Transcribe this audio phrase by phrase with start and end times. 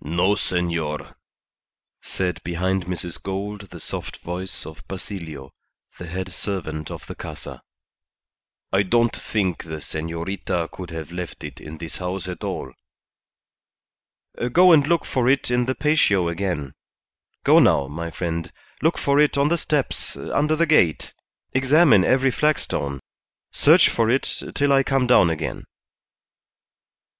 [0.00, 1.14] "No, senor,"
[2.00, 3.22] said behind Mrs.
[3.22, 5.52] Gould the soft voice of Basilio,
[5.98, 7.62] the head servant of the Casa.
[8.72, 12.72] "I don't think the senorita could have left it in this house at all."
[14.50, 16.74] "Go and look for it in the patio again.
[17.44, 18.50] Go now, my friend;
[18.82, 21.14] look for it on the steps, under the gate;
[21.52, 22.98] examine every flagstone;
[23.52, 25.66] search for it till I come down again.